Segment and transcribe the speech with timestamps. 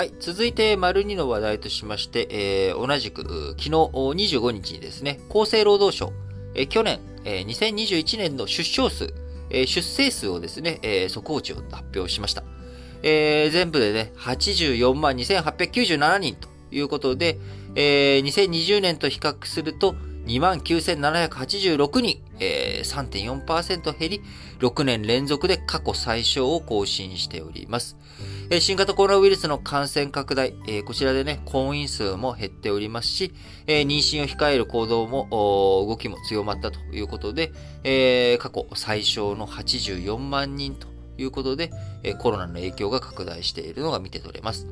[0.00, 0.14] はい。
[0.18, 6.10] 続いて、丸2の話題としまして、えー、同じく、昨日25日にですね、厚生労働省、
[6.54, 9.12] えー、去年、えー、2021年の出生数、
[9.50, 12.44] えー、出生数をですね、えー、速報値を発表しました。
[13.02, 17.38] えー、全部でね、84万2897人ということで、
[17.74, 19.94] えー、2020年と比較すると、
[20.24, 24.22] 29,786人、えー、3.4%減り、
[24.60, 27.98] 6年連続で過去最小を更新しております。
[28.58, 30.54] 新型コロナウイルスの感染拡大、
[30.84, 33.32] こちらでね、婚姻数も減っておりますし、
[33.68, 35.28] 妊娠を控える行動も、
[35.88, 37.52] 動きも強まったということで、
[38.38, 41.70] 過去最小の84万人ということで、
[42.18, 44.66] コロナの影響が拡大しているのが見て取れます。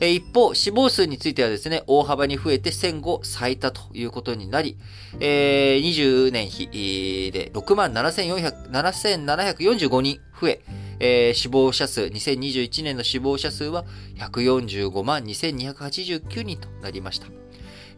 [0.00, 4.76] 一方、死亡数についてはですね、大幅に増えて戦後最多ということになり、
[5.18, 10.60] 20年比で67,745人増え、
[11.00, 13.84] え死亡者数、2021年の死亡者数は
[14.16, 17.26] 145万2289人となりました。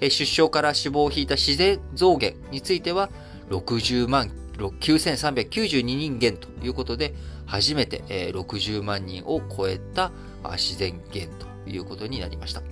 [0.00, 3.10] 出生から死亡を引いた自然増減については
[3.50, 7.14] 60万9392人減ということで、
[7.46, 10.12] 初めて60万人を超えた
[10.52, 12.62] 自然減ということになりました。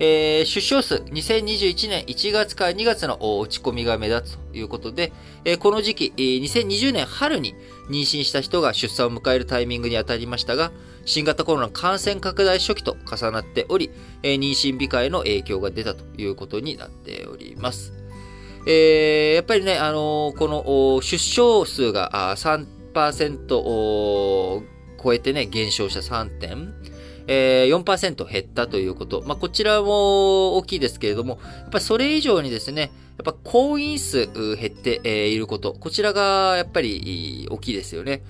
[0.00, 5.12] えー、出生数、2021年1月から2月の落ち込みが目立つということで、
[5.44, 7.54] えー、この時期、2020年春に
[7.90, 10.70] 妊娠した人が出産を迎えるタイミングにあたりましたが、
[11.04, 13.90] 新型コロナ感染拡大初期と重なっており、
[14.22, 17.92] えー、妊娠控えの影響が出たということになっております。
[18.66, 24.62] えー、やっぱりね、あのー、この出生数が3%を
[25.02, 26.74] 超えてね、減少した3点、
[27.28, 29.22] えー、4%減ったということ。
[29.26, 34.26] まあ、こちらも大きいですけれども、やっぱりそれ以上にですね、やっぱ婚姻数
[34.56, 35.74] 減っていること。
[35.74, 38.22] こちらがやっぱり大きいですよね。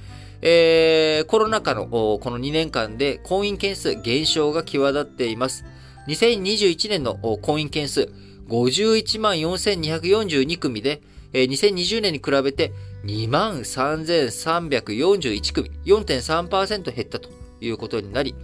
[0.43, 5.65] えー、コロナ禍のこの2年間で婚姻件数減少が際立っています。
[6.09, 8.09] 2021年の婚姻件数、
[8.49, 12.73] 51万4242組で、えー、2020年に比べて
[13.05, 17.29] 2万3341組、4.3%減ったと
[17.61, 18.35] いうことになり、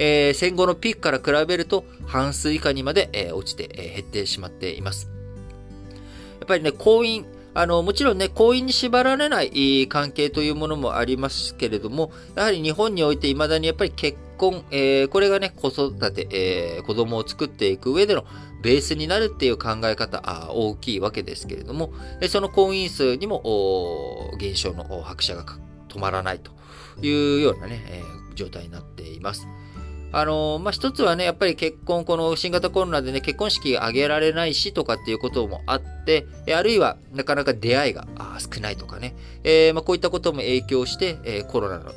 [0.00, 5.10] えー、戦後のピークから比べると半数以下にまで、えー、落ちて、えー、減ってしまっています。
[6.40, 18.24] やっぱりね、婚姻、あの、もちろんね、婚姻に縛られない関係というものもありますけれども、やはり日本において未だにやっぱり結婚、えー、これがね、子育て、えー、子供を作っていく上での
[18.62, 21.92] ベースになるっていう考え方、あ大きいわけですけれども、
[22.30, 25.44] その婚姻数にも減少の拍車が
[25.90, 26.52] 止まらないと
[27.06, 29.46] いうようなね、えー、状態になっています。
[30.12, 38.06] あのまあ、一つはね、やっぱり結婚、この新型コロナでね、結婚式挙げられないしとかっていうこともあって、あるいはなかなか出会いが
[38.38, 41.92] 少ないとかね、えー、まあ、こういったことも影響して、えー、コロナの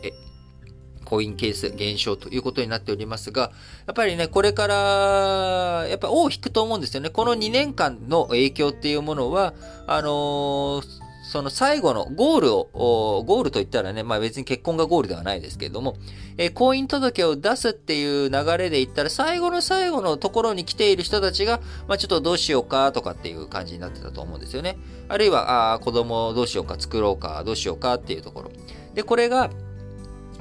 [1.05, 3.51] 婚姻係数減少ということになっておりますが、
[3.87, 7.09] やっぱりね、これから、やっぱ尾を引くと思うんですよね。
[7.09, 9.53] この2年間の影響っていうものは、
[9.87, 11.02] あのー
[11.33, 15.95] その最後のゴールを、ゴールと言ったらね、まあ別に結婚がゴールではないですけれども、
[16.37, 24.77] えー、婚姻届を出すっていう流れで言ったら、最後の最後のところに来ている人たちが、まあちょっとどうしようかとかっていう感じになってたと思うんですよね。
[25.09, 28.51] あるいは、あ子供をどうしようか作ろうか、どうしようかっていうところ。
[28.93, 29.49] で、これが、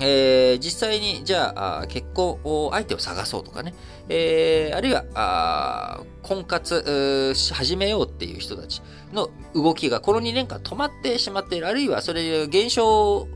[0.01, 2.39] えー、実際に、じゃあ、結婚
[2.73, 3.75] 相手を探そうとかね、
[4.09, 8.81] えー、あるいは、あ婚活始めようっていう人たち
[9.13, 13.27] の動きがこの2年間止まってしまっている、あるいはそれ減少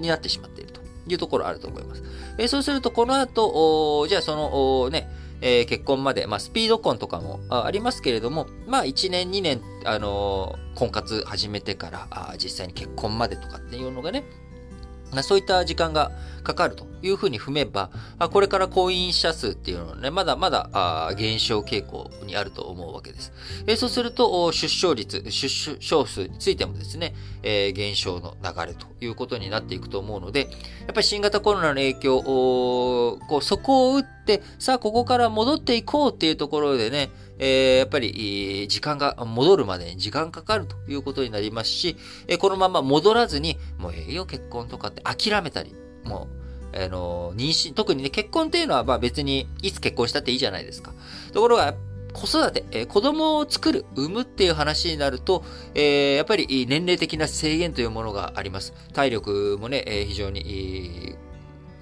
[0.00, 2.02] になってしまっているというところあると思います。
[2.38, 5.08] えー、そうすると、この後、じゃあその、ね、
[5.40, 14.24] えー、結婚まで、まあ、スピード婚とかもありますけれども、まあ、1年、2年、あのー、婚活始めてから、あ実際に結婚までとかっていうのがね、
[15.22, 16.10] そういった時間が
[16.42, 17.90] かかるというふうに踏めば、
[18.32, 23.32] これから婚姻者数っていうのはね、まだまだ減少傾向にあると思うわけです。
[23.76, 30.48] そうすると、出生率、出生数についてもですね、減少の流れということになっていくと思うので、やっ
[30.94, 41.96] ぱり新型コロナの影響、こうそこを打って、さあここから戻っていこうっていうところでね、えー、やっぱり、時間が、戻るまでに時間かかるということになりますし、
[42.28, 46.28] えこのまま戻らずに、もうええよ結婚とかって諦めたり、も
[46.72, 50.92] う、あの、妊娠、特にね、結婚っていうのは、まあ別に、いつ結婚したっていいじゃないですか。
[51.32, 51.74] ところが、
[52.12, 55.44] 子育て、えー、子供を作る、産むっていう話になると、
[55.74, 58.72] えー、やっぱり年齢的な制限というものがあります。
[58.92, 61.16] 体力もね、えー、非常に、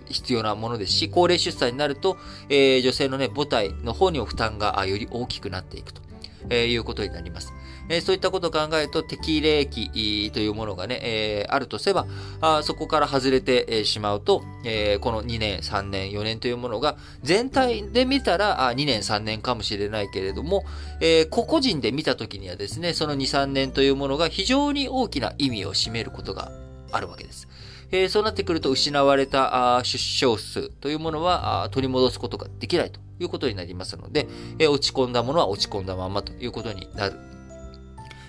[0.08, 2.16] 必要なものですし、高齢出産になると、
[2.48, 6.02] えー、女性のね、母体の方にも負担がより大きくなっていくと、
[6.50, 7.52] えー、いうことになります。
[7.88, 12.06] えそういったことを考えると適齢期というものがね、えあるとすれば、
[12.40, 20.64] あそこから外れてしまうと、えこの2年、3年、4年というものが全体で見たらあ2年、3年かもしれないけれども、
[21.00, 26.50] え個々人で見たときにはですね、その2、3年というものが非常に大きな意味を占めることが
[26.92, 27.48] あるわけです。
[27.92, 34.26] えー、そうなってくると失われたあ出生数というものはあ取り戻すことができないということになりますので、
[34.58, 37.32] えー、落ち込んだものは落ち込んだままということになる。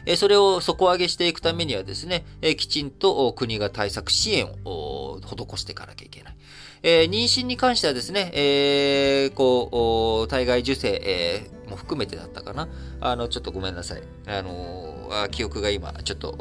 [0.05, 6.35] え、それを底上げしていくためにはですね、え、きちんと国が対策支援を施していかなきゃいけない。
[6.83, 12.69] え、妊娠に関してはですね、え、こう、体外受精、も含めてだったかな。
[13.01, 14.03] あの、ちょっとごめんなさい。
[14.27, 16.31] あのー、記憶が今、ちょっと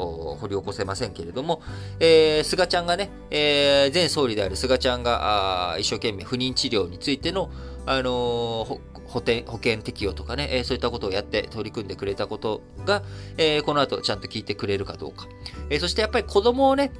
[0.41, 1.63] 掘り起こせませんけれども、
[1.99, 7.51] えー、菅ちゃんがね、えー、前総理である菅ちゃんが、あ一生懸命不妊治療についての、
[7.87, 8.81] あのー、
[9.13, 13.03] 保険保険適用とかね、えー、そういったことをやって取り組んでくれたことが、
[13.37, 15.27] えー、この後ちゃんと聞いてくれるかどうか。
[15.71, 16.93] えー、そしてやっぱり子供をね、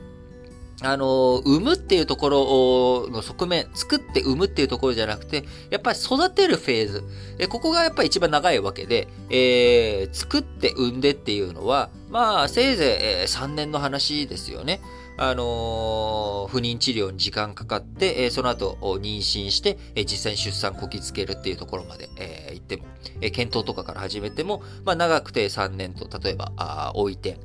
[0.85, 7.05] あの、産むっていうところの側面、作って産むっていうところじゃなくて、やっぱり育てるフェーズ。
[7.39, 14.81] えここがやっぱり一番長いわけで、えー、作って産んでっていうのは、まあ、せいぜい、3年の話ですよね。
[15.19, 22.85] あのー、不妊治療に時間かかって、えー、その後妊娠して、えー、実際に出産こきつけるっていうところまで、えー、行っても、
[23.21, 27.39] え、検討とかから始めても、まあ長くて3年と例えばあ置いて、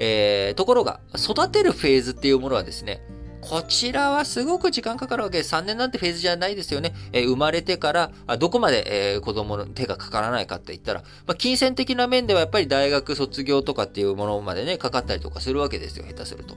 [0.00, 3.02] えー、ところが、育てるフェーズっていうものはですね、
[3.40, 5.54] こちらはすごく時間かかるわけです。
[5.54, 6.94] 3年なんてフェーズじゃないですよね。
[7.12, 16.54] えー、生まれてから、あどこまで、えー、子供の手がかからないかって言ったら、まあ、金銭的な面ではやっぱり大学卒業とかっていうものまでね、かかったりとかするわけですよ、下手すると。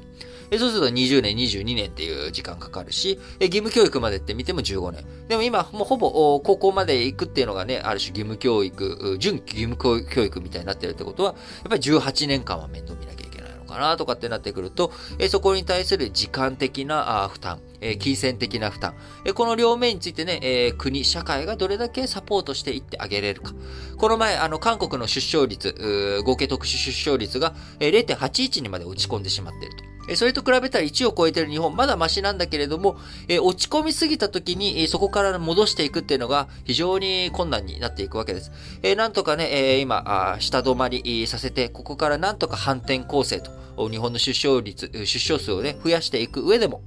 [0.52, 5.06] えー、そうすると20年、22年っていう時間かかるし、えー、義務教育までって見ても15年。
[5.30, 13.23] でも今、もうほぼ高校まで行くっていうのがね、ある種義務教育、準義務教育みたいになってるってことは、やっぱり18年間は面倒見なきゃ。
[13.74, 18.94] かなとかってなってくると、えそこに対する時間的な負担、え金銭的な負担、
[19.26, 23.54] えこの両面についてね、え国、社会がどれだけサポートしていってあげれるか。
[23.98, 29.93] この前、あの、韓国の出生率、合計特殊出生率が、え0.81にまで落ち込んでしまっていると。
[30.08, 32.98] えそれと比べたら1を超えてる日本、まだマシなんだけれども、
[33.28, 38.52] え落ち込みすぎた時に、そこから戻していくっていうのが非常に困難になっていくわけです。
[38.82, 46.82] えなんとかね、え今、下止まりさせて、ここからなんとか反転攻勢と、日本の出生率、出生数をね、増やしていく上でも、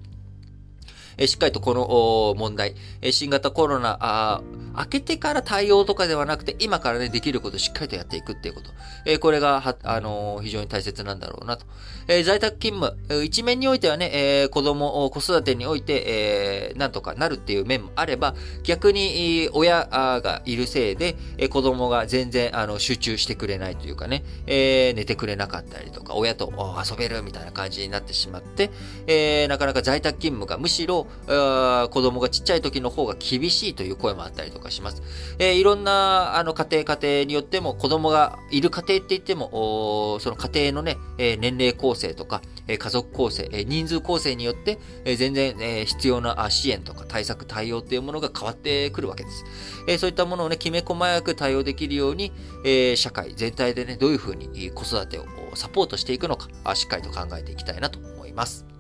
[1.18, 4.42] えしっかりとこの問題、え新型コロナあ、
[4.76, 8.70] 明けてから対応とかではなくて、今からね、できることをしっかりとやっていくっていうこと。
[9.06, 11.64] えこれが、は、あの非常に大切なんだろうなと。
[12.08, 19.88] え在宅勤務、一面においてはね、え子供、子育てにおいて、えなんとかなるっていう面もあれば、逆に、親
[20.22, 26.52] がいるせいで、え子供が全然、あの、集中してくれないというかね、え寝てくれなかったりとか、親と
[26.86, 28.70] 遊べるみたいな感じになってしまって、
[29.06, 35.03] えなかなか在宅勤務がむしろ、子供がちっちゃい時の方が厳しいという声もあったりとかします。
[35.38, 49.44] えー、いろんな、あの、家庭家庭によっても、子供がいる家庭って言っても、その家庭のね、えー、年齢構成とか、えー、家族構成、えー、人数構成によって、えー、全然、えー、必要な支援とか対策、対応っていうものが変わってくるわけです。
[49.88, 52.32] えー、そういったものをね、きめ細やく対応できるように、
[52.64, 55.25] えー、社会全体でね、どういうふうに子育てを
[55.55, 58.75] サポートしていくのか、しっかりと考えていきたいなと思います。